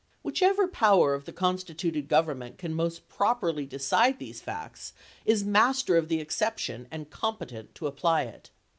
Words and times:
Whichever 0.23 0.67
power 0.67 1.13
of 1.13 1.25
the 1.25 1.31
constituted 1.31 2.07
government 2.07 2.57
can 2.57 2.73
most 2.73 3.07
properly 3.07 3.67
decide 3.67 4.17
these 4.17 4.41
facts 4.41 4.93
is 5.25 5.43
master 5.45 5.95
of 5.95 6.07
the 6.09 6.19
exception 6.19 6.87
and 6.89 7.11
competent 7.11 7.75
to 7.75 7.85
apply 7.85 8.23
it. 8.23 8.49